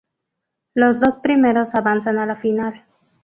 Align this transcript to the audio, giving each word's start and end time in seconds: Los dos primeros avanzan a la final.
Los 0.73 0.99
dos 0.99 1.17
primeros 1.17 1.75
avanzan 1.75 2.17
a 2.17 2.25
la 2.25 2.35
final. 2.35 2.85